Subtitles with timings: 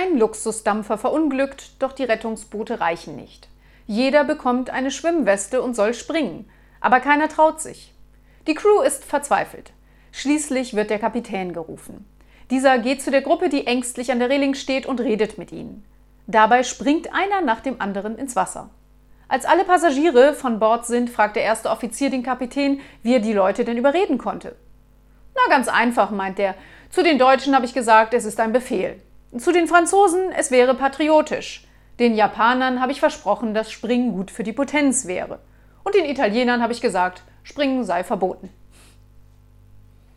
[0.00, 3.48] Ein Luxusdampfer verunglückt, doch die Rettungsboote reichen nicht.
[3.86, 6.48] Jeder bekommt eine Schwimmweste und soll springen,
[6.80, 7.92] aber keiner traut sich.
[8.46, 9.72] Die Crew ist verzweifelt.
[10.12, 12.06] Schließlich wird der Kapitän gerufen.
[12.48, 15.84] Dieser geht zu der Gruppe, die ängstlich an der Reling steht und redet mit ihnen.
[16.26, 18.70] Dabei springt einer nach dem anderen ins Wasser.
[19.28, 23.34] Als alle Passagiere von Bord sind, fragt der erste Offizier den Kapitän, wie er die
[23.34, 24.56] Leute denn überreden konnte.
[25.34, 26.54] Na, ganz einfach, meint er.
[26.88, 28.98] Zu den Deutschen habe ich gesagt, es ist ein Befehl.
[29.38, 31.64] Zu den Franzosen, es wäre patriotisch.
[32.00, 35.38] Den Japanern habe ich versprochen, dass Springen gut für die Potenz wäre.
[35.84, 38.50] Und den Italienern habe ich gesagt, Springen sei verboten.